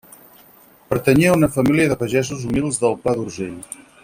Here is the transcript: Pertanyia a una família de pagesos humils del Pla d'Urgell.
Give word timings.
Pertanyia 0.93 1.29
a 1.33 1.35
una 1.41 1.51
família 1.59 1.87
de 1.93 1.99
pagesos 2.03 2.49
humils 2.49 2.85
del 2.85 3.01
Pla 3.05 3.19
d'Urgell. 3.21 3.59